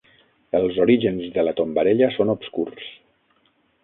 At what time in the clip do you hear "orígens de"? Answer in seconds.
0.85-1.43